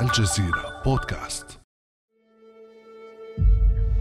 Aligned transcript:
الجزيرة 0.00 0.82
بودكاست. 0.84 1.58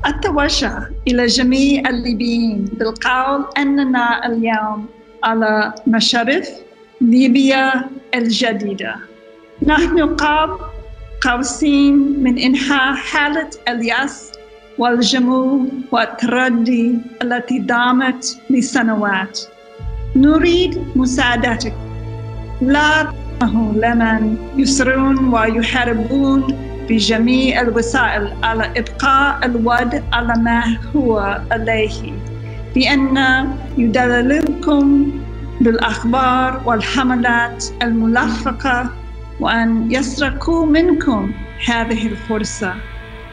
أتوجه 0.06 0.90
إلى 1.08 1.26
جميع 1.26 1.90
الليبيين 1.90 2.66
بالقول 2.66 3.46
أننا 3.58 4.26
اليوم 4.28 4.86
على 5.24 5.74
مشارف 5.88 6.50
ليبيا 7.02 7.90
الجديدة. 8.16 8.96
نحن 9.66 10.16
قاب 10.16 10.60
قوسين 11.22 12.24
من 12.24 12.38
إنهاء 12.38 12.96
حالة 12.96 13.50
اليأس 13.68 14.32
والجمود 14.78 15.70
والتردي 15.92 16.98
التي 17.22 17.60
دامت 17.60 18.42
لسنوات. 18.50 19.40
نريد 20.16 20.88
مساعدتك. 20.96 21.74
لا 22.62 23.14
لمن 23.44 24.38
يسرون 24.58 25.34
ويحاربون 25.34 26.48
بجميع 26.90 27.62
الوسائل 27.62 28.34
على 28.44 28.72
إبقاء 28.78 29.46
الوضع 29.46 30.00
على 30.14 30.34
ما 30.42 30.78
هو 30.96 31.42
عليه. 31.52 32.14
بأن 32.76 33.48
يدللكم 33.78 35.12
بالأخبار 35.62 36.62
والحملات 36.66 37.66
الملفقة 37.84 38.90
وأن 39.40 39.92
يسرقوا 39.92 40.66
منكم 40.66 41.32
هذه 41.68 42.08
الفرصة. 42.08 42.74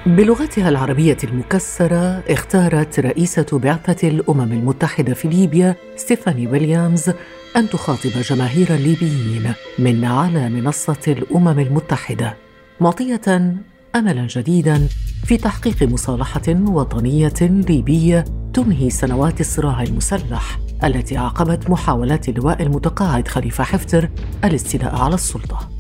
بلغتها 0.06 0.68
العربية 0.68 1.16
المكسرة 1.24 2.22
اختارت 2.28 3.00
رئيسة 3.00 3.46
بعثة 3.52 4.08
الأمم 4.08 4.52
المتحدة 4.52 5.14
في 5.14 5.28
ليبيا 5.28 5.77
ستيفاني 5.96 6.46
ويليامز 6.46 7.10
أن 7.56 7.68
تخاطب 7.70 8.10
جماهير 8.10 8.74
الليبيين 8.74 9.52
من 9.78 10.04
على 10.04 10.48
منصة 10.48 11.00
الأمم 11.08 11.60
المتحدة 11.60 12.36
معطية 12.80 13.20
أملا 13.96 14.27
جديدا 14.27 14.88
في 15.25 15.36
تحقيق 15.36 15.82
مصالحة 15.82 16.42
وطنية 16.48 17.34
ليبية 17.41 18.25
تنهي 18.55 18.91
سنوات 18.91 19.41
الصراع 19.41 19.82
المسلح 19.82 20.58
التي 20.84 21.16
عقبت 21.16 21.70
محاولات 21.70 22.28
اللواء 22.28 22.62
المتقاعد 22.62 23.28
خليفة 23.28 23.64
حفتر 23.64 24.08
الاستيلاء 24.44 24.97
على 24.97 25.14
السلطة. 25.14 25.73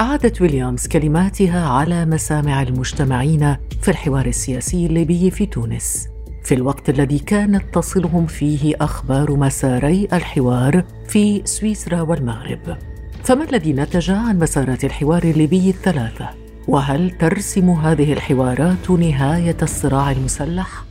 أعادت 0.00 0.40
ويليامز 0.40 0.86
كلماتها 0.86 1.68
على 1.68 2.04
مسامع 2.04 2.62
المجتمعين 2.62 3.56
في 3.82 3.88
الحوار 3.90 4.26
السياسي 4.26 4.86
الليبي 4.86 5.30
في 5.30 5.46
تونس 5.46 6.08
في 6.44 6.54
الوقت 6.54 6.90
الذي 6.90 7.18
كانت 7.18 7.74
تصلهم 7.74 8.26
فيه 8.26 8.74
أخبار 8.80 9.36
مساري 9.36 10.08
الحوار 10.12 10.84
في 11.08 11.42
سويسرا 11.44 12.00
والمغرب 12.00 12.76
فما 13.24 13.44
الذي 13.44 13.72
نتج 13.72 14.10
عن 14.10 14.38
مسارات 14.38 14.84
الحوار 14.84 15.22
الليبي 15.22 15.70
الثلاثة؟ 15.70 16.28
وهل 16.68 17.10
ترسم 17.10 17.70
هذه 17.70 18.12
الحوارات 18.12 18.90
نهاية 18.90 19.56
الصراع 19.62 20.10
المسلح؟ 20.10 20.84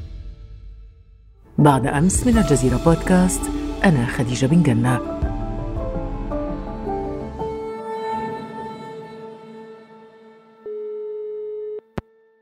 بعد 1.57 1.87
أمس 1.87 2.27
من 2.27 2.37
الجزيرة 2.37 2.77
بودكاست 2.85 3.41
أنا 3.85 4.05
خديجة 4.05 4.45
بن 4.45 4.63
جنة 4.63 5.16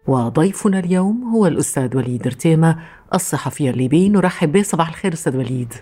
وضيفنا 0.07 0.79
اليوم 0.79 1.23
هو 1.33 1.47
الأستاذ 1.47 1.97
وليد 1.97 2.27
رتيمة 2.27 2.77
الصحفي 3.13 3.69
الليبي. 3.69 4.09
نرحب 4.09 4.51
به. 4.51 4.61
صباح 4.61 4.89
الخير 4.89 5.13
أستاذ 5.13 5.37
وليد. 5.37 5.73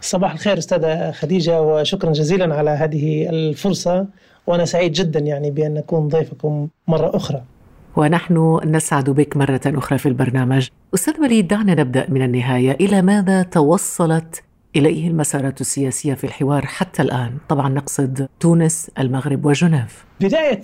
صباح 0.00 0.32
الخير 0.32 0.58
أستاذة 0.58 1.10
خديجة 1.10 1.62
وشكرا 1.62 2.12
جزيلا 2.12 2.54
على 2.54 2.70
هذه 2.70 3.28
الفرصة. 3.28 4.06
وأنا 4.46 4.64
سعيد 4.64 4.92
جدا 4.92 5.20
يعني 5.20 5.50
بأن 5.50 5.76
أكون 5.76 6.08
ضيفكم 6.08 6.68
مرة 6.88 7.16
أخرى. 7.16 7.42
ونحن 7.96 8.60
نسعد 8.64 9.10
بك 9.10 9.36
مرة 9.36 9.60
أخرى 9.66 9.98
في 9.98 10.06
البرنامج. 10.06 10.68
أستاذ 10.94 11.20
وليد 11.20 11.48
دعنا 11.48 11.74
نبدأ 11.74 12.06
من 12.08 12.22
النهاية. 12.22 12.72
إلى 12.72 13.02
ماذا 13.02 13.42
توصلت 13.42 14.42
إليه 14.76 15.08
المسارات 15.08 15.60
السياسية 15.60 16.14
في 16.14 16.24
الحوار 16.24 16.66
حتى 16.66 17.02
الآن. 17.02 17.32
طبعا 17.48 17.68
نقصد 17.68 18.28
تونس 18.40 18.90
المغرب 18.98 19.46
وجنيف. 19.46 20.04
بداية 20.20 20.62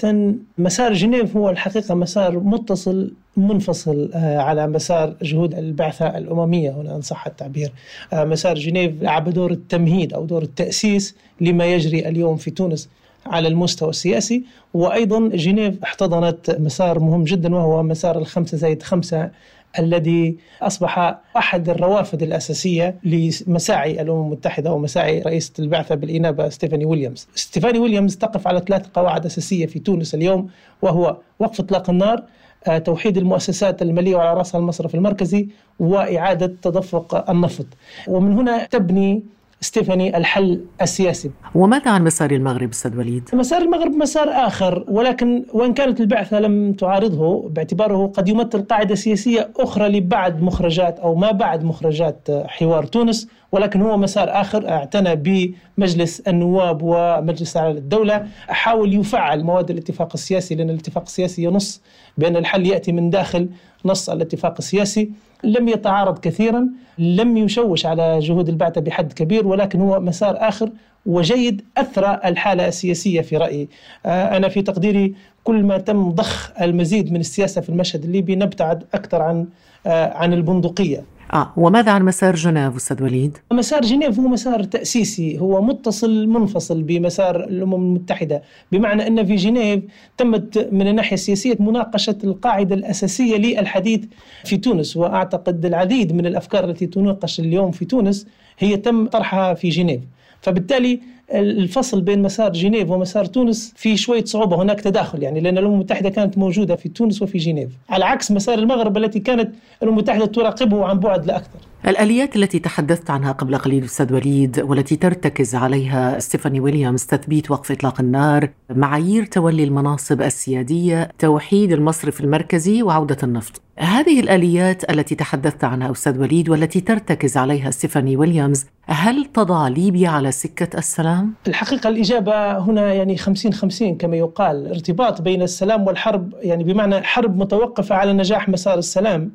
مسار 0.58 0.92
جنيف 0.92 1.36
هو 1.36 1.50
الحقيقة 1.50 1.94
مسار 1.94 2.38
متصل 2.38 3.12
منفصل 3.36 4.10
آه، 4.14 4.38
على 4.38 4.66
مسار 4.66 5.14
جهود 5.22 5.54
البعثة 5.54 6.18
الأممية 6.18 6.70
هنا 6.70 6.96
إن 6.96 7.00
صح 7.00 7.26
التعبير. 7.26 7.72
آه، 8.12 8.24
مسار 8.24 8.54
جنيف 8.54 9.02
لعب 9.02 9.28
دور 9.28 9.50
التمهيد 9.50 10.12
أو 10.14 10.24
دور 10.24 10.42
التأسيس 10.42 11.16
لما 11.40 11.64
يجري 11.64 12.08
اليوم 12.08 12.36
في 12.36 12.50
تونس 12.50 12.88
على 13.26 13.48
المستوى 13.48 13.90
السياسي. 13.90 14.44
وأيضا 14.74 15.28
جنيف 15.28 15.82
احتضنت 15.82 16.56
مسار 16.60 16.98
مهم 16.98 17.24
جدا 17.24 17.54
وهو 17.54 17.82
مسار 17.82 18.18
الخمسة 18.18 18.56
زائد 18.56 18.82
خمسة 18.82 19.30
الذي 19.78 20.36
أصبح 20.62 21.18
أحد 21.36 21.68
الروافد 21.68 22.22
الأساسية 22.22 22.94
لمساعي 23.04 24.02
الأمم 24.02 24.26
المتحدة 24.26 24.72
ومساعي 24.72 25.22
رئيسة 25.22 25.52
البعثة 25.58 25.94
بالإنابة 25.94 26.48
ستيفاني 26.48 26.84
ويليامز. 26.84 27.28
ستيفاني 27.34 27.78
ويليامز 27.78 28.16
تقف 28.16 28.46
على 28.46 28.60
ثلاث 28.68 28.86
قواعد 28.94 29.26
أساسية 29.26 29.66
في 29.66 29.78
تونس 29.78 30.14
اليوم 30.14 30.50
وهو 30.82 31.16
وقف 31.38 31.60
إطلاق 31.60 31.90
النار 31.90 32.22
آه، 32.66 32.78
توحيد 32.78 33.16
المؤسسات 33.16 33.82
المالية 33.82 34.16
وعلى 34.16 34.38
رأسها 34.38 34.58
المصرف 34.58 34.94
المركزي 34.94 35.48
وإعادة 35.78 36.54
تدفق 36.62 37.30
النفط. 37.30 37.66
ومن 38.08 38.32
هنا 38.32 38.64
تبني 38.64 39.22
ستيفاني 39.62 40.16
الحل 40.16 40.64
السياسي 40.82 41.30
وماذا 41.54 41.90
عن 41.90 42.04
مسار 42.04 42.30
المغرب 42.30 42.70
أستاذ 42.70 42.96
وليد؟ 42.98 43.28
مسار 43.32 43.62
المغرب 43.62 43.92
مسار 43.92 44.28
آخر 44.28 44.84
ولكن 44.88 45.44
وإن 45.52 45.74
كانت 45.74 46.00
البعثة 46.00 46.40
لم 46.40 46.72
تعارضه 46.72 47.48
باعتباره 47.48 48.06
قد 48.06 48.28
يمثل 48.28 48.62
قاعدة 48.62 48.94
سياسية 48.94 49.50
أخرى 49.56 49.88
لبعد 49.88 50.42
مخرجات 50.42 50.98
أو 50.98 51.14
ما 51.14 51.30
بعد 51.30 51.64
مخرجات 51.64 52.28
حوار 52.46 52.84
تونس 52.84 53.28
ولكن 53.52 53.82
هو 53.82 53.96
مسار 53.96 54.40
آخر 54.40 54.68
اعتنى 54.68 55.16
بمجلس 55.16 56.20
النواب 56.20 56.80
ومجلس 56.82 57.56
اعلى 57.56 57.70
الدولة. 57.78 58.26
حاول 58.48 58.94
يفعل 58.94 59.44
مواد 59.44 59.70
الاتفاق 59.70 60.10
السياسي 60.14 60.54
لأن 60.54 60.70
الاتفاق 60.70 61.02
السياسي 61.02 61.42
ينص 61.44 61.80
بأن 62.18 62.36
الحل 62.36 62.66
يأتي 62.66 62.92
من 62.92 63.10
داخل 63.10 63.48
نص 63.84 64.10
الاتفاق 64.10 64.54
السياسي. 64.58 65.10
لم 65.44 65.68
يتعارض 65.68 66.18
كثيرا 66.18 66.68
لم 66.98 67.36
يشوش 67.36 67.86
على 67.86 68.18
جهود 68.18 68.48
البعثة 68.48 68.80
بحد 68.80 69.12
كبير 69.12 69.46
ولكن 69.46 69.80
هو 69.80 70.00
مسار 70.00 70.36
آخر 70.38 70.70
وجيد 71.06 71.62
أثرى 71.76 72.20
الحالة 72.24 72.68
السياسية 72.68 73.20
في 73.20 73.36
رأيي. 73.36 73.68
آه، 74.06 74.36
أنا 74.36 74.48
في 74.48 74.62
تقديري 74.62 75.14
كل 75.44 75.62
ما 75.62 75.78
تم 75.78 76.10
ضخ 76.10 76.52
المزيد 76.60 77.12
من 77.12 77.20
السياسة 77.20 77.60
في 77.60 77.68
المشهد 77.68 78.04
الليبي 78.04 78.36
نبتعد 78.36 78.84
أكثر 78.94 79.22
عن 79.22 79.46
آه، 79.86 80.12
عن 80.14 80.32
البندقية. 80.32 81.04
آه 81.32 81.52
وماذا 81.56 81.92
عن 81.92 82.02
مسار 82.04 82.34
جنيف 82.34 82.76
أستاذ 82.76 83.02
وليد؟ 83.02 83.38
مسار 83.52 83.80
جنيف 83.80 84.20
هو 84.20 84.28
مسار 84.28 84.62
تأسيسي 84.62 85.38
هو 85.38 85.62
متصل 85.62 86.26
منفصل 86.26 86.82
بمسار 86.82 87.44
الأمم 87.44 87.74
المتحدة. 87.74 88.42
بمعنى 88.72 89.06
أن 89.06 89.26
في 89.26 89.36
جنيف 89.36 89.82
تمت 90.16 90.68
من 90.72 90.88
الناحية 90.88 91.14
السياسية 91.14 91.56
مناقشة 91.60 92.18
القاعدة 92.24 92.74
الأساسية 92.74 93.36
للحديث 93.36 94.04
في 94.44 94.56
تونس. 94.56 94.96
وأعتقد 94.96 95.66
العديد 95.66 96.12
من 96.12 96.26
الأفكار 96.26 96.64
التي 96.64 96.86
تناقش 96.86 97.40
اليوم 97.40 97.70
في 97.70 97.84
تونس 97.84 98.26
هي 98.58 98.76
تم 98.76 99.06
طرحها 99.06 99.54
في 99.54 99.68
جنيف. 99.68 100.00
فبالتالي 100.42 101.00
الفصل 101.34 102.00
بين 102.00 102.22
مسار 102.22 102.52
جنيف 102.52 102.90
ومسار 102.90 103.24
تونس 103.24 103.72
في 103.76 103.96
شوية 103.96 104.24
صعوبة 104.24 104.62
هناك 104.62 104.80
تداخل 104.80 105.22
يعني 105.22 105.40
لأن 105.40 105.58
الأمم 105.58 105.74
المتحدة 105.74 106.10
كانت 106.10 106.38
موجودة 106.38 106.76
في 106.76 106.88
تونس 106.88 107.22
وفي 107.22 107.38
جنيف. 107.38 107.70
على 107.90 108.04
عكس 108.04 108.30
مسار 108.30 108.58
المغرب 108.58 108.96
التي 108.96 109.20
كانت 109.20 109.54
الأمم 109.82 109.98
المتحدة 109.98 110.26
تراقبه 110.26 110.84
عن 110.84 111.00
بعد 111.00 111.26
لا 111.26 111.36
أكثر 111.36 111.58
الآليات 111.86 112.36
التي 112.36 112.58
تحدثت 112.58 113.10
عنها 113.10 113.32
قبل 113.32 113.56
قليل 113.56 113.84
أستاذ 113.84 114.12
وليد 114.12 114.60
والتي 114.60 114.96
ترتكز 114.96 115.54
عليها 115.54 116.18
ستيفاني 116.18 116.60
ويليامز 116.60 117.04
تثبيت 117.06 117.50
وقف 117.50 117.72
إطلاق 117.72 118.00
النار 118.00 118.50
معايير 118.70 119.24
تولي 119.24 119.64
المناصب 119.64 120.22
السيادية 120.22 121.08
توحيد 121.18 121.72
المصرف 121.72 122.20
المركزي 122.20 122.82
وعودة 122.82 123.16
النفط 123.22 123.60
هذه 123.78 124.20
الآليات 124.20 124.90
التي 124.90 125.14
تحدثت 125.14 125.64
عنها 125.64 125.90
أستاذ 125.90 126.18
وليد 126.18 126.48
والتي 126.48 126.80
ترتكز 126.80 127.36
عليها 127.36 127.70
ستيفاني 127.70 128.16
ويليامز 128.16 128.66
هل 128.86 129.24
تضع 129.24 129.68
ليبيا 129.68 130.08
على 130.08 130.32
سكة 130.32 130.78
السلام؟ 130.78 131.34
الحقيقة 131.48 131.88
الإجابة 131.88 132.58
هنا 132.58 132.92
يعني 132.94 133.16
50 133.16 133.52
50 133.52 133.96
كما 133.96 134.16
يقال 134.16 134.68
ارتباط 134.68 135.22
بين 135.22 135.42
السلام 135.42 135.86
والحرب 135.86 136.34
يعني 136.40 136.64
بمعنى 136.64 137.02
حرب 137.02 137.36
متوقفة 137.36 137.94
على 137.94 138.12
نجاح 138.12 138.48
مسار 138.48 138.78
السلام 138.78 139.30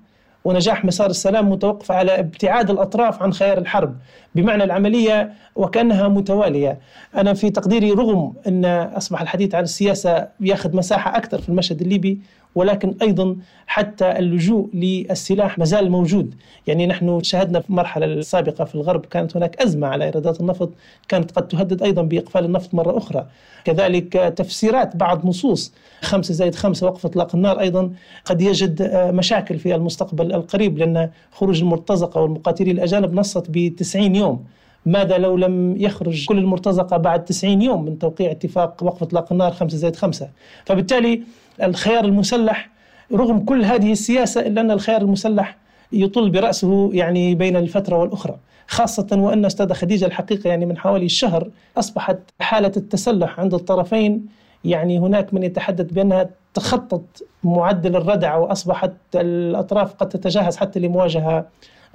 ونجاح 0.47 0.85
مسار 0.85 1.09
السلام 1.09 1.49
متوقف 1.49 1.91
على 1.91 2.19
ابتعاد 2.19 2.69
الأطراف 2.69 3.23
عن 3.23 3.33
خيار 3.33 3.57
الحرب. 3.57 3.95
بمعنى 4.35 4.63
العملية 4.63 5.33
وكأنها 5.55 6.07
متوالية. 6.07 6.79
أنا 7.17 7.33
في 7.33 7.49
تقديري 7.49 7.91
رغم 7.91 8.33
أن 8.47 8.65
أصبح 8.65 9.21
الحديث 9.21 9.55
عن 9.55 9.63
السياسة 9.63 10.27
ياخذ 10.39 10.75
مساحة 10.75 11.17
أكثر 11.17 11.41
في 11.41 11.49
المشهد 11.49 11.81
الليبي 11.81 12.21
ولكن 12.57 12.95
أيضا 13.01 13.35
حتى 13.67 14.11
اللجوء 14.19 14.69
للسلاح 14.73 15.59
ما 15.59 15.65
زال 15.65 15.91
موجود. 15.91 16.35
يعني 16.67 16.87
نحن 16.87 17.23
شاهدنا 17.23 17.59
في 17.59 17.69
المرحله 17.69 18.05
السابقه 18.05 18.65
في 18.65 18.75
الغرب 18.75 19.05
كانت 19.05 19.37
هناك 19.37 19.61
أزمة 19.61 19.87
على 19.87 20.05
ايرادات 20.05 20.41
النفط 20.41 20.69
كانت 21.07 21.31
قد 21.31 21.47
تهدد 21.47 21.83
أيضا 21.83 22.01
بإقفال 22.01 22.45
النفط 22.45 22.73
مرة 22.73 22.97
أخرى. 22.97 23.25
كذلك 23.65 24.13
تفسيرات 24.13 24.95
بعض 24.95 25.25
نصوص 25.25 25.73
خمسة 26.01 26.33
زائد 26.33 26.55
خمسة 26.55 26.87
وقف 26.87 27.05
إطلاق 27.05 27.35
النار 27.35 27.59
أيضا 27.59 27.91
قد 28.25 28.41
يجد 28.41 28.91
مشاكل 29.13 29.59
في 29.59 29.75
المستقبل 29.75 30.33
القريب 30.33 30.77
لأن 30.77 31.09
خروج 31.31 31.61
المرتزقة 31.61 32.21
والمقاتلين 32.21 32.75
الأجانب 32.77 33.13
نصت 33.13 33.45
ب 33.49 33.75
90 33.75 34.15
يوم. 34.15 34.43
ماذا 34.85 35.17
لو 35.17 35.37
لم 35.37 35.75
يخرج 35.77 36.25
كل 36.25 36.37
المرتزقة 36.37 36.97
بعد 36.97 37.25
90 37.25 37.61
يوم 37.61 37.85
من 37.85 37.99
توقيع 37.99 38.31
اتفاق 38.31 38.83
وقف 38.83 39.03
إطلاق 39.03 39.31
النار 39.31 39.51
5 39.51 39.77
زائد 39.77 39.95
5 39.95 40.29
فبالتالي 40.65 41.21
الخيار 41.63 42.05
المسلح 42.05 42.69
رغم 43.13 43.39
كل 43.39 43.63
هذه 43.63 43.91
السياسة 43.91 44.41
إلا 44.41 44.61
أن 44.61 44.71
الخيار 44.71 45.01
المسلح 45.01 45.57
يطل 45.91 46.29
برأسه 46.29 46.89
يعني 46.93 47.35
بين 47.35 47.55
الفترة 47.55 47.97
والأخرى 47.97 48.37
خاصة 48.67 49.07
وأن 49.11 49.45
أستاذة 49.45 49.73
خديجة 49.73 50.05
الحقيقة 50.05 50.47
يعني 50.47 50.65
من 50.65 50.77
حوالي 50.77 51.09
شهر 51.09 51.49
أصبحت 51.77 52.17
حالة 52.39 52.71
التسلح 52.77 53.39
عند 53.39 53.53
الطرفين 53.53 54.25
يعني 54.65 54.99
هناك 54.99 55.33
من 55.33 55.43
يتحدث 55.43 55.91
بأنها 55.93 56.29
تخطط 56.53 57.03
معدل 57.43 57.95
الردع 57.95 58.35
وأصبحت 58.35 58.91
الأطراف 59.15 59.93
قد 59.93 60.09
تتجهز 60.09 60.57
حتى 60.57 60.79
لمواجهة 60.79 61.45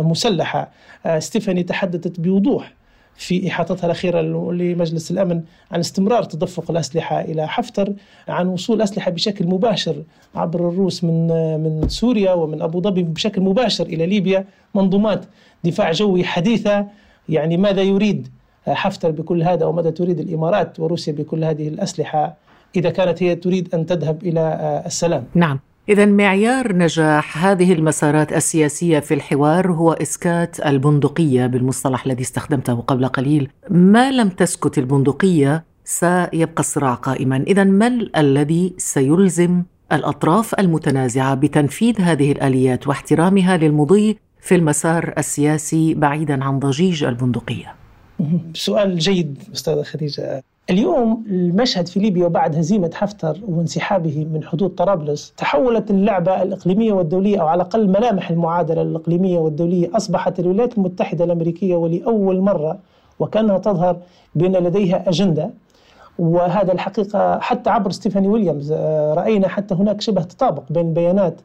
مسلحة. 0.00 0.70
آه، 1.06 1.18
ستيفاني 1.18 1.62
تحدثت 1.62 2.20
بوضوح 2.20 2.72
في 3.16 3.48
إحاطتها 3.48 3.86
الأخيرة 3.86 4.20
لمجلس 4.52 5.10
الأمن 5.10 5.42
عن 5.70 5.80
استمرار 5.80 6.22
تدفق 6.22 6.70
الأسلحة 6.70 7.20
إلى 7.20 7.48
حفتر 7.48 7.92
عن 8.28 8.46
وصول 8.46 8.82
أسلحة 8.82 9.10
بشكل 9.10 9.46
مباشر 9.46 10.02
عبر 10.34 10.68
الروس 10.68 11.04
من 11.04 11.26
من 11.60 11.88
سوريا 11.88 12.32
ومن 12.32 12.62
أبو 12.62 12.80
ظبي 12.80 13.02
بشكل 13.02 13.40
مباشر 13.40 13.86
إلى 13.86 14.06
ليبيا 14.06 14.44
منظومات 14.74 15.24
دفاع 15.64 15.92
جوي 15.92 16.24
حديثة. 16.24 16.86
يعني 17.28 17.56
ماذا 17.56 17.82
يريد 17.82 18.28
حفتر 18.66 19.10
بكل 19.10 19.42
هذا 19.42 19.66
وماذا 19.66 19.90
تريد 19.90 20.20
الإمارات 20.20 20.80
وروسيا 20.80 21.12
بكل 21.12 21.44
هذه 21.44 21.68
الأسلحة 21.68 22.36
إذا 22.76 22.90
كانت 22.90 23.22
هي 23.22 23.34
تريد 23.34 23.74
أن 23.74 23.86
تذهب 23.86 24.22
إلى 24.22 24.82
السلام؟ 24.86 25.24
نعم. 25.34 25.60
إذا 25.88 26.06
معيار 26.06 26.76
نجاح 26.76 27.46
هذه 27.46 27.72
المسارات 27.72 28.32
السياسية 28.32 28.98
في 28.98 29.14
الحوار 29.14 29.72
هو 29.72 29.92
إسكات 29.92 30.66
البندقية 30.66 31.46
بالمصطلح 31.46 32.06
الذي 32.06 32.22
استخدمته 32.22 32.74
قبل 32.74 33.06
قليل، 33.08 33.50
ما 33.70 34.10
لم 34.10 34.28
تسكت 34.28 34.78
البندقية 34.78 35.64
سيبقى 35.84 36.60
الصراع 36.60 36.94
قائما، 36.94 37.36
إذا 37.36 37.64
ما 37.64 38.08
الذي 38.16 38.74
سيلزم 38.78 39.62
الأطراف 39.92 40.54
المتنازعة 40.60 41.34
بتنفيذ 41.34 42.00
هذه 42.00 42.32
الآليات 42.32 42.88
واحترامها 42.88 43.56
للمضي 43.56 44.18
في 44.40 44.54
المسار 44.54 45.14
السياسي 45.18 45.94
بعيدا 45.94 46.44
عن 46.44 46.58
ضجيج 46.58 47.04
البندقية؟ 47.04 47.74
سؤال 48.54 48.98
جيد 48.98 49.42
أستاذة 49.54 49.82
خديجة. 49.82 50.42
اليوم 50.70 51.24
المشهد 51.26 51.88
في 51.88 52.00
ليبيا 52.00 52.26
وبعد 52.26 52.56
هزيمة 52.56 52.90
حفتر 52.94 53.38
وانسحابه 53.48 54.26
من 54.32 54.44
حدود 54.44 54.70
طرابلس 54.74 55.32
تحولت 55.36 55.90
اللعبة 55.90 56.42
الإقليمية 56.42 56.92
والدولية 56.92 57.40
أو 57.40 57.46
على 57.46 57.62
الأقل 57.62 57.88
ملامح 57.88 58.30
المعادلة 58.30 58.82
الإقليمية 58.82 59.38
والدولية 59.38 59.96
أصبحت 59.96 60.40
الولايات 60.40 60.78
المتحدة 60.78 61.24
الأمريكية 61.24 61.76
ولأول 61.76 62.40
مرة 62.40 62.78
وكأنها 63.18 63.58
تظهر 63.58 63.96
بأن 64.34 64.52
لديها 64.52 65.08
أجندة. 65.08 65.50
وهذا 66.18 66.72
الحقيقة 66.72 67.38
حتى 67.38 67.70
عبر 67.70 67.90
ستيفاني 67.90 68.28
ويليامز 68.28 68.72
آه، 68.72 69.14
رأينا 69.14 69.48
حتى 69.48 69.74
هناك 69.74 70.00
شبه 70.00 70.22
تطابق 70.22 70.62
بين 70.70 70.94
بيانات 70.94 71.40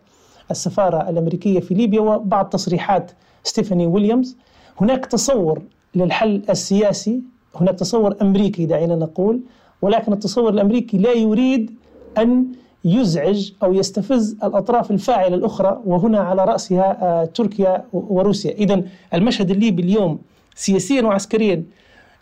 السفارة 0.52 1.10
الأمريكية 1.10 1.60
في 1.60 1.74
ليبيا 1.74 2.02
وبعض 2.02 2.46
تصريحات 2.46 3.12
ستيفاني 3.44 3.88
ويليامز. 3.88 4.38
هناك 4.82 5.06
تصور 5.06 5.62
للحل 5.96 6.42
السياسي 6.50 7.22
هناك 7.56 7.76
تصور 7.76 8.16
أمريكي 8.22 8.66
دعينا 8.66 8.96
نقول 8.96 9.42
ولكن 9.82 10.14
التصور 10.14 10.50
الأمريكي 10.50 10.98
لا 10.98 11.14
يريد 11.14 11.76
أن 12.18 12.48
يزعج 12.86 13.52
أو 13.64 13.74
يستفز 13.74 14.38
الأطراف 14.44 14.92
الفاعلة 14.92 15.36
الأخرى 15.36 15.82
وهنا 15.86 16.20
على 16.20 16.46
رأسها 16.46 16.98
آه، 17.02 17.26
تركيا 17.26 17.86
وروسيا، 17.94 18.52
إذا 18.52 18.82
المشهد 19.14 19.52
الليبي 19.52 19.82
اليوم 19.82 20.20
سياسيا 20.56 21.02
وعسكريا 21.02 21.64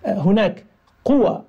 آه، 0.05 0.19
هناك 0.19 0.65
قوى 1.05 1.41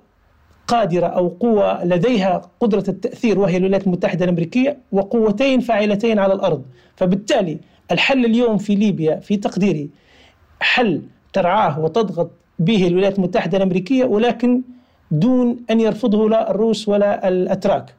قادرة 0.67 1.05
أو 1.05 1.27
قوة 1.27 1.85
لديها 1.85 2.41
قدرة 2.59 2.83
التأثير 2.87 3.39
وهي 3.39 3.57
الولايات 3.57 3.87
المتحدة 3.87 4.25
الأمريكية 4.25 4.77
وقوتين 4.91 5.59
فاعلتين 5.59 6.19
على 6.19 6.33
الأرض. 6.33 6.63
فبالتالي 6.95 7.59
الحل 7.91 8.25
اليوم 8.25 8.57
في 8.57 8.75
ليبيا 8.75 9.19
في 9.19 9.37
تقديري 9.37 9.89
حل 10.59 11.01
ترعاه 11.33 11.79
وتضغط 11.79 12.31
به 12.59 12.87
الولايات 12.87 13.17
المتحدة 13.17 13.57
الأمريكية 13.57 14.05
ولكن 14.05 14.61
دون 15.11 15.57
أن 15.69 15.79
يرفضه 15.79 16.29
لا 16.29 16.51
الروس 16.51 16.87
ولا 16.87 17.27
الأتراك. 17.27 17.93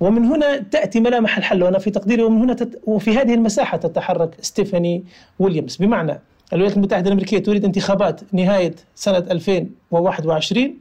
ومن 0.00 0.24
هنا 0.24 0.56
تأتي 0.56 1.00
ملامح 1.00 1.38
الحل 1.38 1.62
وأنا 1.62 1.78
في 1.78 1.90
تقديري 1.90 2.22
ومن 2.22 2.38
هنا 2.38 2.54
تت... 2.54 2.80
وفي 2.86 3.10
هذه 3.18 3.34
المساحة 3.34 3.76
تتحرك 3.76 4.34
ستيفاني 4.40 5.04
ويليامز. 5.38 5.76
بمعنى 5.76 6.20
الولايات 6.52 6.76
المتحدة 6.76 7.06
الأمريكية 7.06 7.38
تريد 7.38 7.64
انتخابات 7.64 8.20
نهاية 8.32 8.74
سنة 8.94 9.18
2021 9.18 10.74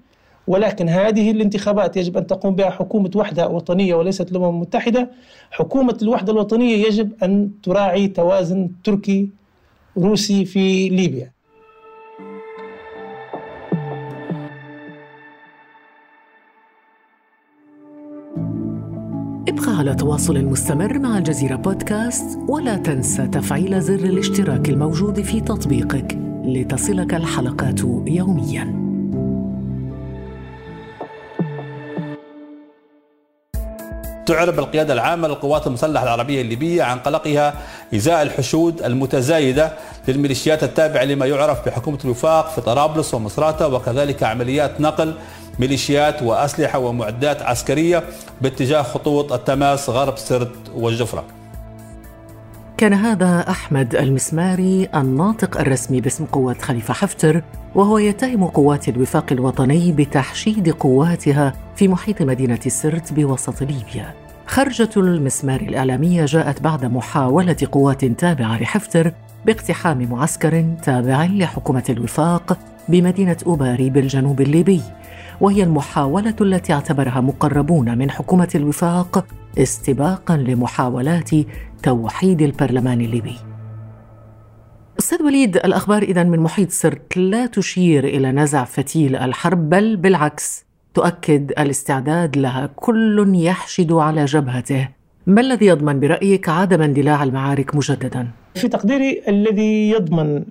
ولكن 0.47 0.89
هذه 0.89 1.31
الانتخابات 1.31 1.97
يجب 1.97 2.17
أن 2.17 2.27
تقوم 2.27 2.55
بها 2.55 2.69
حكومة 2.69 3.11
وحدة 3.15 3.47
وطنية 3.47 3.95
وليست 3.95 4.31
الأمم 4.31 4.49
المتحدة 4.49 5.09
حكومة 5.51 5.97
الوحدة 6.01 6.33
الوطنية 6.33 6.87
يجب 6.87 7.11
أن 7.23 7.51
تراعي 7.63 8.07
توازن 8.07 8.69
تركي 8.83 9.29
روسي 9.97 10.45
في 10.45 10.89
ليبيا. 10.89 11.31
على 19.79 19.95
تواصل 19.95 20.45
مستمر 20.45 20.99
مع 20.99 21.17
الجزيرة 21.17 21.55
بودكاست 21.55 22.39
ولا 22.47 22.77
تنسى 22.77 23.27
تفعيل 23.27 23.81
زر 23.81 23.93
الاشتراك 23.93 24.69
الموجود 24.69 25.21
في 25.21 25.41
تطبيقك 25.41 26.17
لتصلك 26.45 27.13
الحلقات 27.13 27.79
يومياً. 28.07 28.89
تعرب 34.25 34.59
القيادة 34.59 34.93
العامة 34.93 35.27
للقوات 35.27 35.67
المسلحة 35.67 36.03
العربية 36.03 36.41
الليبية 36.41 36.83
عن 36.83 36.99
قلقها 36.99 37.53
إزاء 37.95 38.21
الحشود 38.21 38.81
المتزايدة 38.81 39.73
للميليشيات 40.07 40.63
التابعة 40.63 41.03
لما 41.03 41.25
يعرف 41.25 41.65
بحكومة 41.65 41.99
الوفاق 42.05 42.49
في 42.49 42.61
طرابلس 42.61 43.13
ومصراتة 43.13 43.67
وكذلك 43.67 44.23
عمليات 44.23 44.81
نقل 44.81 45.13
ميليشيات 45.59 46.23
وأسلحة 46.23 46.79
ومعدات 46.79 47.41
عسكرية 47.41 48.03
باتجاه 48.41 48.81
خطوط 48.81 49.33
التماس 49.33 49.89
غرب 49.89 50.17
سرت 50.17 50.71
والجفرة. 50.75 51.23
كان 52.77 52.93
هذا 52.93 53.45
أحمد 53.49 53.95
المسماري 53.95 54.89
الناطق 54.95 55.59
الرسمي 55.59 56.01
باسم 56.01 56.25
قوات 56.25 56.61
خليفة 56.61 56.93
حفتر 56.93 57.43
وهو 57.75 57.97
يتهم 57.97 58.43
قوات 58.43 58.89
الوفاق 58.89 59.25
الوطني 59.31 59.91
بتحشيد 59.91 60.69
قواتها 60.69 61.53
في 61.75 61.87
محيط 61.87 62.21
مدينة 62.21 62.59
سرت 62.67 63.13
بوسط 63.13 63.61
ليبيا. 63.61 64.13
خرجة 64.47 64.89
المسمار 64.97 65.61
الإعلامية 65.61 66.25
جاءت 66.25 66.61
بعد 66.61 66.85
محاولة 66.85 67.57
قوات 67.71 68.05
تابعة 68.05 68.61
لحفتر 68.61 69.13
باقتحام 69.45 70.09
معسكر 70.11 70.65
تابع 70.83 71.25
لحكومة 71.25 71.83
الوفاق 71.89 72.57
بمدينة 72.89 73.37
أوباري 73.47 73.89
بالجنوب 73.89 74.41
الليبي. 74.41 74.81
وهي 75.41 75.63
المحاولة 75.63 76.35
التي 76.41 76.73
اعتبرها 76.73 77.21
مقربون 77.21 77.97
من 77.97 78.11
حكومة 78.11 78.49
الوفاق 78.55 79.25
استباقا 79.57 80.37
لمحاولات 80.37 81.29
توحيد 81.83 82.41
البرلمان 82.41 83.01
الليبي. 83.01 83.35
أستاذ 84.99 85.23
وليد 85.23 85.57
الأخبار 85.57 86.01
اذا 86.01 86.23
من 86.23 86.39
محيط 86.39 86.69
سرت 86.69 87.17
لا 87.17 87.45
تشير 87.45 88.03
إلى 88.03 88.31
نزع 88.31 88.63
فتيل 88.63 89.15
الحرب 89.15 89.69
بل 89.69 89.97
بالعكس 89.97 90.65
تؤكد 90.93 91.51
الاستعداد 91.51 92.37
لها 92.37 92.69
كل 92.75 93.31
يحشد 93.35 93.91
على 93.91 94.25
جبهته. 94.25 94.89
ما 95.27 95.41
الذي 95.41 95.65
يضمن 95.65 95.99
برأيك 95.99 96.49
عدم 96.49 96.81
اندلاع 96.81 97.23
المعارك 97.23 97.75
مجددا؟ 97.75 98.27
في 98.55 98.67
تقديري 98.67 99.21
الذي 99.27 99.89
يضمن 99.89 100.43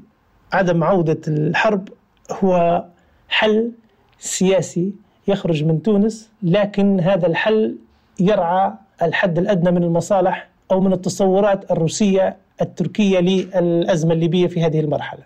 عدم 0.52 0.84
عودة 0.84 1.20
الحرب 1.28 1.88
هو 2.30 2.84
حل 3.28 3.72
سياسي 4.18 4.92
يخرج 5.28 5.64
من 5.64 5.82
تونس 5.82 6.30
لكن 6.42 7.00
هذا 7.00 7.26
الحل 7.26 7.76
يرعى 8.20 8.72
الحد 9.02 9.38
الأدنى 9.38 9.70
من 9.70 9.82
المصالح 9.82 10.48
أو 10.70 10.80
من 10.80 10.92
التصورات 10.92 11.70
الروسية 11.70 12.36
التركية 12.60 13.18
للأزمة 13.18 14.12
الليبية 14.12 14.46
في 14.46 14.62
هذه 14.62 14.80
المرحلة. 14.80 15.22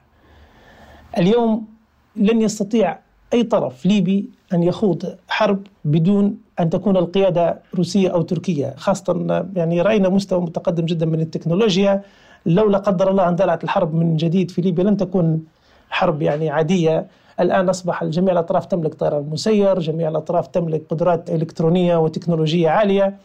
اليوم 1.19 1.67
لن 2.17 2.43
يستطيع 2.43 2.99
أي 3.33 3.43
طرف 3.43 3.87
ليبي 3.87 4.31
أن 4.53 4.63
يخوض 4.63 5.17
حرب 5.29 5.67
بدون 5.85 6.39
أن 6.61 6.71
تكون 6.71 6.97
القيادة 6.97 7.59
روسية 7.75 8.09
أو 8.09 8.23
تركية 8.23 8.75
خاصة 8.77 9.47
يعني 9.57 9.81
رأينا 9.81 10.09
مستوى 10.09 10.41
متقدم 10.41 10.85
جدا 10.85 11.07
من 11.07 11.21
التكنولوجيا 11.21 12.03
لو 12.47 12.69
لا 12.71 12.79
قدر 12.79 13.11
الله 13.11 13.29
اندلعت 13.29 13.65
الحرب 13.65 13.95
من 13.95 14.17
جديد 14.17 14.51
في 14.51 14.61
ليبيا 14.61 14.85
لن 14.85 14.97
تكون 14.97 15.45
حرب 15.91 16.23
يعني 16.23 16.51
عادية 16.51 17.07
الآن 17.41 17.69
أصبح 17.69 18.05
جميع 18.05 18.33
الأطراف 18.33 18.67
تملك 18.67 18.95
طيران 18.95 19.23
مسير، 19.31 19.79
جميع 19.79 20.09
الأطراف 20.09 20.47
تملك 20.47 20.83
قدرات 20.91 21.31
إلكترونية 21.31 21.97
وتكنولوجية 21.97 22.69
عالية. 22.69 23.17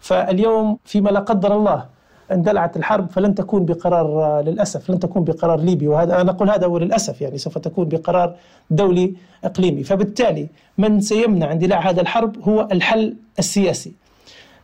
فاليوم 0.00 0.78
فيما 0.84 1.10
لا 1.10 1.20
قدر 1.20 1.56
الله 1.56 1.84
اندلعت 2.32 2.76
الحرب 2.76 3.10
فلن 3.10 3.34
تكون 3.34 3.64
بقرار 3.64 4.40
للأسف 4.40 4.90
لن 4.90 4.98
تكون 4.98 5.24
بقرار 5.24 5.60
ليبي. 5.60 5.88
وهذا 5.88 6.20
أنا 6.20 6.30
أقول 6.30 6.50
هذا 6.50 6.66
وللأسف 6.66 7.20
يعني 7.20 7.38
سوف 7.38 7.58
تكون 7.58 7.88
بقرار 7.88 8.36
دولي 8.70 9.14
إقليمي. 9.44 9.82
فبالتالي 9.82 10.48
من 10.78 11.00
سيمنع 11.00 11.52
اندلاع 11.52 11.90
هذا 11.90 12.00
الحرب 12.00 12.48
هو 12.48 12.68
الحل 12.72 13.16
السياسي. 13.38 13.92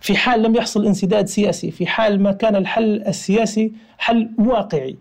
في 0.01 0.17
حال 0.17 0.43
لم 0.43 0.55
يحصل 0.57 0.87
انسداد 0.87 1.27
سياسي 1.27 1.71
في 1.71 1.87
حال 1.87 2.23
ما 2.23 2.33
كان 2.33 2.57
الحل 2.57 3.03
السياسي 3.03 3.73
حل 3.99 4.31
واقعي. 4.39 4.97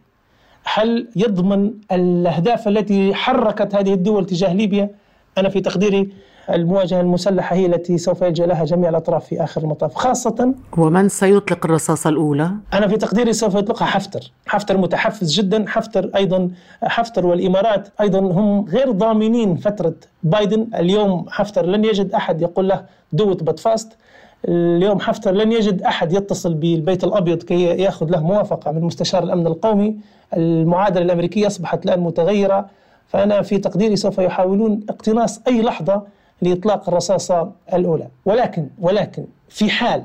حل 0.66 1.08
يضمن 1.16 1.72
الأهداف 1.92 2.68
التي 2.68 3.14
حركت 3.14 3.76
هذه 3.76 3.94
الدول 3.94 4.26
تجاه 4.26 4.54
ليبيا 4.54 4.90
أنا 5.38 5.50
في 5.50 5.62
تقديري 5.62 6.10
المواجهة 6.50 7.02
المسلحة 7.02 7.56
هي 7.56 7.66
التي 7.66 7.98
سوف 7.98 8.22
يلجأ 8.22 8.46
لها 8.46 8.66
جميع 8.66 8.90
الأطراف 8.90 9.26
في 9.26 9.44
آخر 9.44 9.62
المطاف 9.62 9.96
خاصة 9.96 10.54
ومن 10.78 11.10
سيطلق 11.10 11.66
الرصاصة 11.66 12.10
الأولى؟ 12.10 12.52
أنا 12.74 12.88
في 12.88 12.98
تقديري 12.98 13.34
سوف 13.34 13.56
يطلقها 13.56 13.86
حفتر 13.86 14.32
حفتر 14.48 14.78
متحفز 14.78 15.32
جدا 15.34 15.66
حفتر 15.68 16.10
أيضا 16.16 16.52
حفتر 16.84 17.26
والإمارات 17.26 17.88
أيضا 18.02 18.20
هم 18.20 18.66
غير 18.70 18.92
ضامنين 18.92 19.56
فترة 19.56 19.94
بايدن 20.24 20.68
اليوم 20.76 21.26
حفتر 21.30 21.66
لن 21.66 21.86
يجد 21.86 22.12
أحد 22.14 22.42
يقول 22.42 22.68
له 22.70 22.86
دوت 23.14 23.44
بت 23.44 23.60
فاست 23.60 23.98
اليوم 24.48 25.00
حفتر 25.00 25.32
لن 25.32 25.52
يجد 25.52 25.82
أحد 25.82 26.14
يتصل 26.14 26.54
بالبيت 26.54 27.04
الأبيض 27.04 27.44
كي 27.44 27.64
يأخذ 27.64 28.10
له 28.10 28.24
موافقة 28.24 28.72
من 28.72 28.82
مستشار 28.82 29.24
الأمن 29.24 29.48
القومي، 29.48 29.96
المعادلة 30.38 31.06
الأمريكية 31.06 31.48
أصبحت 31.48 31.86
الآن 31.86 32.00
متغيرة، 32.00 32.70
فأنا 33.08 33.42
في 33.42 33.58
تقديري 33.58 33.96
سوف 33.96 34.18
يحاولون 34.18 34.80
اقتناص 34.90 35.42
أي 35.48 35.62
لحظة 35.62 36.04
لإطلاق 36.42 36.90
الرصاصة 36.90 37.52
الأولى، 37.74 38.08
ولكن 38.26 38.68
ولكن 38.80 39.26
في 39.50 39.70
حال 39.70 40.04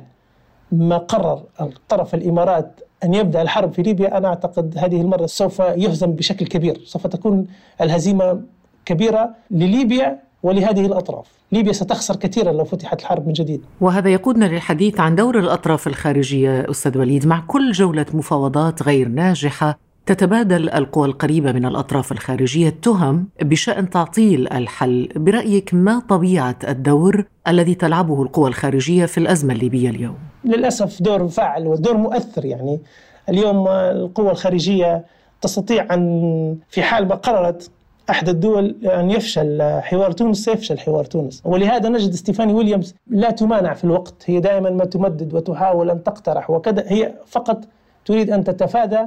ما 0.72 0.96
قرر 0.96 1.42
الطرف 1.60 2.14
الإمارات 2.14 2.80
أن 3.04 3.14
يبدأ 3.14 3.42
الحرب 3.42 3.72
في 3.72 3.82
ليبيا 3.82 4.18
أنا 4.18 4.28
أعتقد 4.28 4.74
هذه 4.78 5.00
المرة 5.00 5.26
سوف 5.26 5.58
يهزم 5.58 6.12
بشكل 6.12 6.46
كبير، 6.46 6.80
سوف 6.84 7.06
تكون 7.06 7.46
الهزيمة 7.80 8.40
كبيرة 8.84 9.30
لليبيا 9.50 10.25
ولهذه 10.42 10.86
الأطراف. 10.86 11.26
ليبيا 11.52 11.72
ستخسر 11.72 12.16
كثيرا 12.16 12.52
لو 12.52 12.64
فتحت 12.64 13.00
الحرب 13.00 13.26
من 13.26 13.32
جديد. 13.32 13.60
وهذا 13.80 14.08
يقودنا 14.08 14.44
للحديث 14.44 15.00
عن 15.00 15.14
دور 15.14 15.38
الأطراف 15.38 15.86
الخارجية 15.86 16.70
أستاذ 16.70 16.98
وليد. 16.98 17.26
مع 17.26 17.42
كل 17.46 17.72
جولة 17.72 18.06
مفاوضات 18.14 18.82
غير 18.82 19.08
ناجحة 19.08 19.78
تتبادل 20.06 20.70
القوى 20.70 21.08
القريبة 21.08 21.52
من 21.52 21.66
الأطراف 21.66 22.12
الخارجية 22.12 22.68
التهم 22.68 23.28
بشأن 23.42 23.90
تعطيل 23.90 24.52
الحل. 24.52 25.08
برأيك 25.16 25.74
ما 25.74 26.02
طبيعة 26.08 26.56
الدور 26.68 27.24
الذي 27.48 27.74
تلعبه 27.74 28.22
القوى 28.22 28.48
الخارجية 28.48 29.06
في 29.06 29.18
الأزمة 29.18 29.54
الليبية 29.54 29.90
اليوم؟ 29.90 30.16
للأسف 30.44 31.02
دور 31.02 31.28
فاعل 31.28 31.66
ودور 31.66 31.96
مؤثر 31.96 32.44
يعني. 32.44 32.80
اليوم 33.28 33.68
القوى 33.68 34.30
الخارجية 34.30 35.04
تستطيع 35.40 35.94
أن 35.94 36.56
في 36.68 36.82
حال 36.82 37.08
ما 37.08 37.14
قررت 37.14 37.70
أحد 38.10 38.28
الدول 38.28 38.76
أن 38.84 39.10
يفشل 39.10 39.62
حوار 39.62 40.12
تونس 40.12 40.44
سيفشل 40.44 40.78
حوار 40.78 41.04
تونس. 41.04 41.42
ولهذا 41.44 41.88
نجد 41.88 42.12
ستيفاني 42.12 42.52
ويليامز 42.52 42.94
لا 43.06 43.30
تمانع 43.30 43.74
في 43.74 43.84
الوقت. 43.84 44.14
هي 44.26 44.40
دائما 44.40 44.70
ما 44.70 44.84
تمدد 44.84 45.34
وتحاول 45.34 45.90
أن 45.90 46.02
تقترح. 46.02 46.50
وكذا 46.50 46.84
هي 46.86 47.12
فقط 47.26 47.64
تريد 48.04 48.30
أن 48.30 48.44
تتفادى 48.44 48.98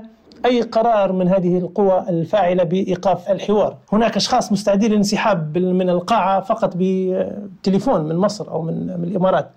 أي 0.45 0.61
قرار 0.61 1.11
من 1.11 1.27
هذه 1.27 1.57
القوى 1.57 2.05
الفاعلة 2.09 2.63
بإيقاف 2.63 3.31
الحوار، 3.31 3.77
هناك 3.91 4.15
أشخاص 4.15 4.51
مستعدين 4.51 4.89
للانسحاب 4.89 5.57
من 5.57 5.89
القاعة 5.89 6.41
فقط 6.41 6.73
بتليفون 6.75 8.01
من 8.01 8.15
مصر 8.15 8.51
أو 8.51 8.61
من 8.61 8.99
من 8.99 9.03
الإمارات. 9.03 9.49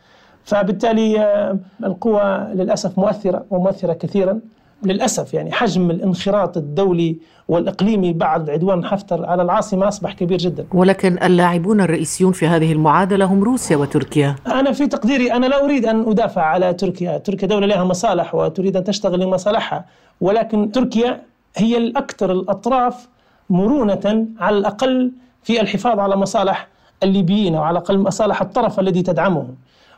فبالتالي 0.44 1.20
آه، 1.20 1.58
القوى 1.84 2.48
للأسف 2.54 2.98
مؤثرة 2.98 3.44
ومؤثرة 3.50 3.92
كثيرا. 3.92 4.40
للأسف 4.84 5.34
يعني 5.34 5.52
حجم 5.52 5.90
الانخراط 5.90 6.56
الدولي 6.56 7.16
والإقليمي 7.48 8.12
بعد 8.12 8.50
عدوان 8.50 8.84
حفتر 8.84 9.26
على 9.26 9.42
العاصمة 9.42 9.88
أصبح 9.88 10.12
كبير 10.12 10.38
جدا. 10.38 10.66
ولكن 10.72 11.18
اللاعبون 11.22 11.80
الرئيسيون 11.80 12.32
في 12.32 12.46
هذه 12.46 12.72
المعادلة 12.72 13.24
هم 13.24 13.44
روسيا 13.44 13.76
وتركيا. 13.76 14.36
أنا 14.46 14.72
في 14.72 14.86
تقديري 14.86 15.32
أنا 15.32 15.46
لا 15.46 15.64
أريد 15.64 15.86
أن 15.86 16.08
أدافع 16.08 16.42
على 16.42 16.74
تركيا. 16.74 17.18
تركيا 17.18 17.48
دولة 17.48 17.66
لها 17.66 17.84
مصالح 17.84 18.34
وتريد 18.34 18.76
أن 18.76 18.84
تشتغل 18.84 19.20
لمصالحها. 19.20 19.84
ولكن 20.20 20.72
تركيا 20.72 21.22
هي 21.56 21.76
الأكثر 21.76 22.32
الأطراف 22.32 23.08
مرونة 23.50 24.26
على 24.40 24.58
الأقل 24.58 25.12
في 25.42 25.60
الحفاظ 25.60 25.98
على 25.98 26.16
مصالح 26.16 26.68
الليبيين 27.02 27.54
أو 27.54 27.62
على 27.62 27.78
الأقل 27.78 27.98
مصالح 27.98 28.42
الطرف 28.42 28.80
الذي 28.80 29.02
تدعمه 29.02 29.46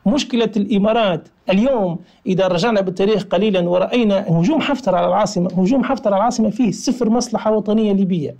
مشكلة 0.07 0.51
الإمارات. 0.57 1.29
اليوم 1.51 1.99
إذا 2.27 2.47
رجعنا 2.47 2.81
بالتاريخ 2.81 3.25
قليلا 3.25 3.69
ورأينا 3.69 4.25
هجوم 4.29 4.61
حفتر 4.61 4.95
على 4.95 5.07
العاصمة 5.07 5.51
هجوم 5.59 5.85
حفتر 5.85 6.15
على 6.15 6.21
العاصمة 6.21 6.51
فيه 6.51 6.71
صفر 6.71 7.11
مصلحة 7.11 7.53
وطنية 7.53 7.93
ليبية. 7.93 8.35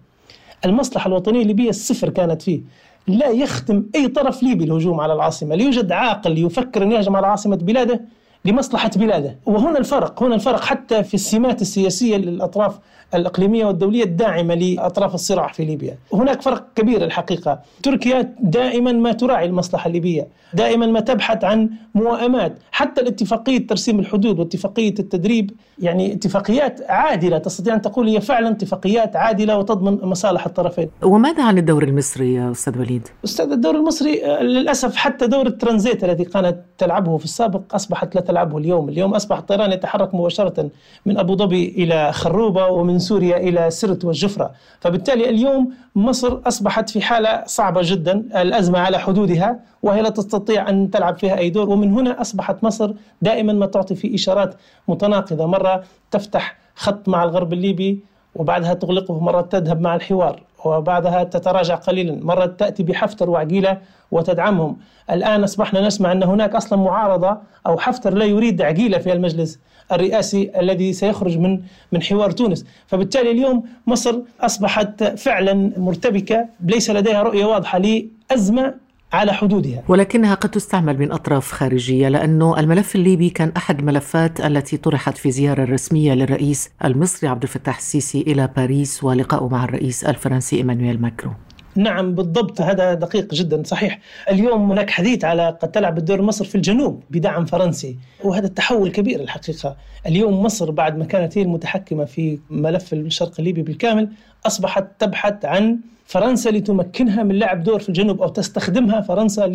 المصلحة 0.65 1.09
الوطنية 1.09 1.43
الليبية 1.43 1.69
الصفر 1.69 2.09
كانت 2.09 2.43
فيه. 2.43 2.61
لا 3.09 3.29
يختم 3.29 3.85
أي 3.95 4.09
طرف 4.09 4.43
ليبي 4.43 4.65
الهجوم 4.65 5.01
على 5.01 5.13
العاصمة. 5.13 5.55
لا 5.55 5.63
يوجد 5.63 5.93
عاقل 5.93 6.39
يفكر 6.39 6.83
أن 6.83 6.93
يهجم 6.93 7.17
على 7.17 7.27
عاصمة 7.27 7.57
بلاده. 7.57 8.01
لمصلحة 8.45 8.91
بلاده. 8.97 9.37
وهنا 9.47 9.79
الفرق 9.79 10.23
هنا 10.23 10.35
الفرق 10.35 10.61
حتى 10.61 11.03
في 11.03 11.15
السمات 11.15 11.63
السياسية 11.63 12.17
للأطراف 12.17 12.79
الإقليمية 13.15 13.65
والدولية 13.65 14.05
الداعمة 14.05 14.55
لأطراف 14.55 15.15
الصراع 15.15 15.49
في 15.49 15.65
ليبيا. 15.65 15.97
هناك 16.13 16.43
فرق 16.43 16.67
كبير 16.77 17.05
الحقيقة. 17.05 17.61
تركيا 17.83 18.35
دائما 18.41 18.93
ما 18.93 19.13
تراعي 19.13 19.47
المصلحة 19.47 19.87
الليبية 19.87 20.29
دائما 20.55 20.87
ما 20.87 21.01
تبحث 21.01 21.45
عن 21.45 21.71
موائمات. 21.95 22.59
حتى 22.73 23.01
الاتفاقية 23.01 23.67
ترسيم 23.67 24.01
الحدود 24.01 24.39
واتفاقية 24.39 24.95
التدريب 24.99 25.51
يعني 25.79 26.13
اتفاقيات 26.13 26.81
عادلة 26.89 27.39
تستطيع 27.39 27.75
أن 27.75 27.83
تقول 27.83 28.09
هي 28.09 28.21
فعلا 28.21 28.49
اتفاقيات 28.49 29.17
عادلة 29.17 29.59
وتضمن 29.59 30.09
مصالح 30.09 30.47
الطرفين. 30.47 30.91
وماذا 31.03 31.43
عن 31.43 31.59
الدور 31.59 31.83
المصري 31.83 32.35
يا 32.35 32.51
أستاذ 32.51 32.79
وليد؟ 32.79 33.09
أستاذ 33.25 33.53
الدور 33.53 33.75
المصري 33.75 34.23
للأسف 34.41 34.97
حتى 34.97 35.27
دور 35.27 35.47
الترانزيت 35.47 36.05
الذي 36.05 36.25
كانت 36.25 36.57
تلعبه 36.79 37.17
في 37.17 37.25
السابق 37.25 37.75
أصبحت 37.75 38.15
لا 38.15 38.21
تلعبه 38.35 38.59
اليوم. 38.59 38.89
اليوم 38.89 39.15
أصبح 39.15 39.39
الطيران 39.39 39.73
يتحرك 39.73 40.15
مباشرة 40.15 40.71
من 41.07 41.19
أبو 41.19 41.37
ظبي 41.37 41.69
إلى 41.69 42.13
خروبة 42.13 42.67
ومن 42.67 42.99
سوريا 42.99 43.37
إلى 43.37 43.71
سرت 43.71 44.05
والجفرة. 44.05 44.51
فبالتالي 44.81 45.29
اليوم 45.29 45.73
مصر 45.97 46.41
أصبحت 46.47 46.91
في 46.91 47.01
حالة 47.01 47.43
صعبة 47.47 47.81
جدا. 47.85 48.15
الأزمة 48.43 48.79
على 48.79 48.99
حدودها 48.99 49.61
وهي 49.83 50.03
لا 50.03 50.09
تستطيع 50.09 50.69
أن 50.69 50.91
تلعب 50.91 51.19
فيها 51.19 51.39
أي 51.39 51.51
دور. 51.51 51.71
ومن 51.71 51.93
هنا 51.93 52.21
أصبحت 52.21 52.65
مصر 52.65 52.93
دائما 53.23 53.53
ما 53.53 53.67
تعطي 53.67 53.95
في 53.95 54.15
إشارات 54.15 54.55
متناقضة. 54.89 55.47
مرة 55.47 55.85
تفتح 56.11 56.57
خط 56.75 57.09
مع 57.09 57.25
الغرب 57.25 57.53
الليبي 57.53 58.01
وبعدها 58.35 58.75
تغلقه. 58.75 59.21
مرة 59.21 59.41
تذهب 59.41 59.81
مع 59.81 59.95
الحوار. 59.95 60.43
وبعدها 60.67 61.25
تتراجع 61.25 61.75
قليلا. 61.75 62.25
مرة 62.25 62.47
تأتي 62.47 62.83
بحفتر 62.83 63.31
وعقيلة 63.31 63.79
وتدعمهم. 64.11 64.77
الآن 65.11 65.45
أصبحنا 65.45 65.87
نسمع 65.87 66.13
أن 66.13 66.23
هناك 66.23 66.55
أصلا 66.55 66.79
معارضة 66.79 67.39
أو 67.67 67.79
حفتر 67.79 68.15
لا 68.15 68.25
يريد 68.25 68.63
عقيلة 68.63 68.99
في 68.99 69.13
المجلس 69.13 69.59
الرئاسي 69.93 70.51
الذي 70.61 70.93
سيخرج 70.93 71.39
من 71.39 71.61
من 71.93 72.03
حوار 72.03 72.31
تونس. 72.31 72.67
فبالتالي 72.87 73.31
اليوم 73.31 73.65
مصر 73.87 74.19
أصبحت 74.41 75.05
فعلا 75.05 75.73
مرتبكة 75.77 76.47
ليس 76.61 76.91
لديها 76.91 77.23
رؤية 77.23 77.45
واضحة 77.45 77.79
لأزمة 77.79 78.75
على 79.15 79.33
حدودها. 79.33 79.83
ولكنها 79.89 80.35
قد 80.35 80.51
تستعمل 80.51 80.99
من 80.99 81.13
أطراف 81.13 81.53
خارجية 81.53 82.09
لأنه 82.09 82.61
الملف 82.61 82.97
الليبي 82.97 83.31
كان 83.31 83.53
أحد 83.57 83.79
الملفات 83.79 84.41
التي 84.41 84.77
طرحت 84.77 85.19
في 85.19 85.31
زيارة 85.31 85.65
رسمية 85.65 86.15
للرئيس 86.15 86.71
المصري 86.85 87.29
عبد 87.29 87.43
الفتاح 87.43 87.77
السيسي 87.77 88.21
إلى 88.21 88.49
باريس 88.57 89.05
ولقائه 89.05 89.49
مع 89.49 89.65
الرئيس 89.65 90.05
الفرنسي 90.05 90.57
إيمانويل 90.57 91.03
ماكرون. 91.03 91.35
نعم 91.77 92.15
بالضبط. 92.15 92.61
هذا 92.61 92.95
دقيق 92.95 93.35
جدا 93.35 93.63
صحيح. 93.67 93.99
اليوم 94.31 94.71
هناك 94.71 94.91
حديث 94.91 95.25
على 95.25 95.59
قد 95.63 95.71
تلعب 95.71 95.99
الدور 95.99 96.23
مصر 96.23 96.45
في 96.45 96.55
الجنوب 96.55 97.03
بدعم 97.11 97.45
فرنسي 97.45 97.99
وهذا 98.25 98.47
التحول 98.47 98.91
كبير 98.91 99.21
الحقيقة. 99.21 99.77
اليوم 100.07 100.43
مصر 100.43 100.71
بعد 100.71 100.99
ما 100.99 101.05
كانت 101.05 101.39
هي 101.39 101.43
المتحكمة 101.43 102.05
في 102.05 102.39
ملف 102.51 102.93
الشرق 102.93 103.33
الليبي 103.39 103.63
بالكامل 103.63 104.09
أصبحت 104.47 104.87
تبحث 104.99 105.45
عن 105.45 105.79
فرنسا 106.07 106.51
لتمكنها 106.51 107.23
من 107.23 107.39
لعب 107.39 107.63
دور 107.63 107.81
في 107.81 107.89
الجنوب 107.89 108.23
أو 108.23 108.29
تستخدمها 108.29 109.01
فرنسا 109.01 109.53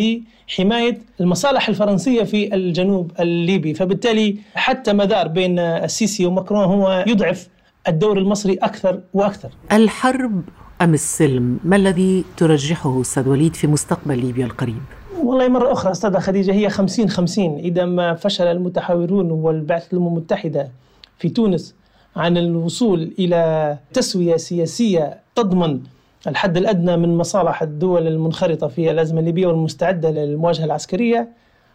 لحماية 0.49 0.97
المصالح 1.21 1.69
الفرنسية 1.69 2.23
في 2.23 2.55
الجنوب 2.55 3.11
الليبي، 3.19 3.73
فبالتالي 3.73 4.37
حتى 4.55 4.93
مدار 4.93 5.27
بين 5.27 5.59
السيسي 5.59 6.25
وماكرون 6.25 6.63
هو 6.63 7.05
يضعف 7.07 7.47
الدور 7.87 8.17
المصري 8.17 8.53
أكثر 8.53 8.99
وأكثر. 9.13 9.49
الحرب 9.71 10.41
أم 10.81 10.93
السلم؟ 10.93 11.59
ما 11.63 11.75
الذي 11.75 12.23
ترجحه 12.37 13.01
أستاذ 13.01 13.29
وليد 13.29 13.55
في 13.55 13.67
مستقبل 13.67 14.19
ليبيا 14.19 14.45
القريب؟ 14.45 14.81
والله 15.23 15.47
مرة 15.47 15.71
أخرى 15.71 15.91
أستاذة 15.91 16.19
خديجة 16.19 16.53
هي 16.53 16.69
خمسين 16.69 17.09
خمسين 17.09 17.57
إذا 17.57 17.85
ما 17.85 18.13
فشل 18.13 18.47
المتحاورون 18.47 19.31
والبعثة 19.31 19.87
الأمم 19.93 20.07
المتحدة 20.07 20.71
في 21.19 21.29
تونس 21.29 21.75
عن 22.19 22.37
الوصول 22.37 23.13
إلى 23.19 23.77
تسوية 23.93 24.37
سياسية 24.37 25.19
تضمن 25.35 25.79
الحد 26.27 26.57
الأدنى 26.57 26.97
من 26.97 27.17
مصالح 27.17 27.61
الدول 27.61 28.07
المنخرطة 28.07 28.67
في 28.67 28.91
الأزمة 28.91 29.19
الليبية 29.19 29.47
والمستعدة 29.47 30.11
للمواجهة 30.11 30.65
العسكرية. 30.65 31.29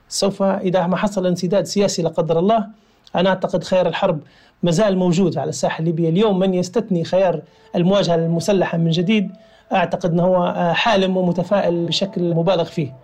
سوف 0.09 0.43
إذا 0.43 0.87
ما 0.87 0.97
حصل 0.97 1.27
انسداد 1.27 1.65
سياسي 1.67 2.03
لا 2.03 2.09
قدر 2.09 2.39
الله 2.39 2.67
أنا 3.17 3.29
أعتقد 3.29 3.65
خيار 3.65 3.87
الحرب 3.89 4.21
مازال 4.63 4.97
موجود 4.97 5.39
على 5.39 5.49
الساحة 5.49 5.81
الليبية 5.81 6.09
اليوم. 6.09 6.39
من 6.39 6.55
يستثني 6.55 7.05
خيار 7.05 7.43
المواجهة 7.77 8.15
المسلحة 8.15 8.79
من 8.79 8.91
جديد؟ 8.91 9.31
أعتقد 9.73 10.11
أنه 10.11 10.23
هو 10.23 10.73
حالم 10.75 11.17
ومتفائل 11.17 11.87
بشكل 11.87 12.35
مبالغ 12.35 12.65
فيه. 12.65 12.95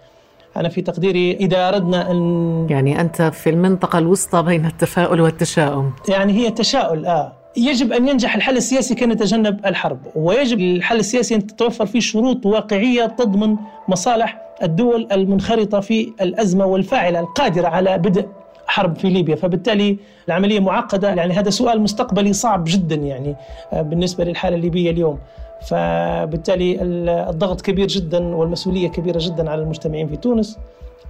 أنا 0.56 0.68
في 0.68 0.82
تقديري 0.82 1.32
إذا 1.32 1.68
أردنا 1.68 2.10
أن 2.10 2.66
يعني 2.70 3.00
أنت 3.00 3.22
في 3.22 3.50
المنطقة 3.50 3.98
الوسطى 3.98 4.42
بين 4.42 4.66
التفاؤل 4.66 5.20
والتشاؤم. 5.20 5.92
يعني 6.08 6.32
هي 6.32 6.50
تشاؤل 6.50 7.06
آه. 7.06 7.32
يجب 7.56 7.92
أن 7.92 8.08
ينجح 8.08 8.36
الحل 8.36 8.56
السياسي 8.56 8.94
كي 8.94 9.06
نتجنب 9.06 9.66
الحرب 9.66 9.98
ويجب 10.14 10.60
الحل 10.60 10.98
السياسي 10.98 11.34
أن 11.34 11.46
تتوفر 11.46 11.86
فيه 11.86 12.00
شروط 12.00 12.46
واقعية 12.46 13.06
تضمن 13.06 13.56
مصالح 13.88 14.42
الدول 14.62 15.08
المنخرطة 15.12 15.80
في 15.80 16.12
الأزمة 16.20 16.64
والفاعلة 16.64 17.20
القادرة 17.20 17.68
على 17.68 17.98
بدء 17.98 18.26
حرب 18.66 18.96
في 18.96 19.08
ليبيا. 19.08 19.36
فبالتالي 19.36 19.96
العملية 20.28 20.60
معقدة 20.60 21.08
يعني 21.08 21.32
هذا 21.32 21.50
سؤال 21.50 21.80
مستقبلي 21.80 22.32
صعب 22.32 22.64
جدا 22.66 22.96
يعني 22.96 23.36
آه، 23.72 23.82
بالنسبة 23.82 24.24
للحالة 24.24 24.56
الليبية 24.56 24.90
اليوم. 24.90 25.18
فبالتالي 25.68 26.78
الضغط 27.30 27.60
كبير 27.60 27.86
جدا 27.86 28.34
والمسؤولية 28.34 28.88
كبيرة 28.88 29.18
جدا 29.22 29.50
على 29.50 29.62
المجتمعين 29.62 30.08
في 30.08 30.16
تونس. 30.16 30.58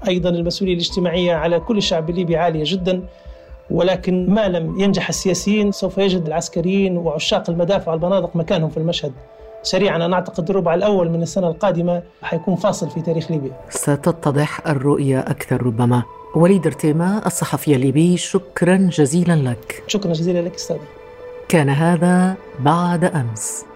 أيضا 0.08 0.30
المسؤولية 0.30 0.74
الاجتماعية 0.74 1.34
على 1.34 1.60
كل 1.60 1.78
الشعب 1.78 2.10
الليبي 2.10 2.36
عالية 2.36 2.62
جدا 2.66 3.02
ولكن 3.70 4.30
ما 4.30 4.48
لم 4.48 4.80
ينجح 4.80 5.08
السياسيين 5.08 5.72
سوف 5.72 5.98
يجد 5.98 6.26
العسكريين 6.26 6.96
وعشاق 6.96 7.50
المدافع 7.50 7.92
والبنادق 7.92 8.36
مكانهم 8.36 8.70
في 8.70 8.76
المشهد. 8.76 9.12
سريعا 9.62 9.96
أنا 9.96 10.14
أعتقد 10.14 10.50
الربع 10.50 10.74
الأول 10.74 11.10
من 11.10 11.22
السنة 11.22 11.48
القادمة 11.48 12.02
حيكون 12.22 12.56
فاصل 12.56 12.90
في 12.90 13.00
تاريخ 13.00 13.30
ليبيا. 13.30 13.52
ستتضح 13.70 14.66
الرؤية 14.66 15.20
أكثر 15.20 15.66
ربما. 15.66 16.02
وليد 16.34 16.66
ارتيما 16.66 17.26
الصحفي 17.26 17.74
الليبي 17.74 18.16
شكرا 18.16 18.76
جزيلا 18.76 19.36
لك. 19.36 19.82
شكرا 19.86 20.12
جزيلا 20.12 20.38
لك 20.38 20.54
أستاذ 20.54 20.76
كان 21.48 21.68
هذا 21.68 22.34
بعد 22.60 23.04
أمس. 23.04 23.69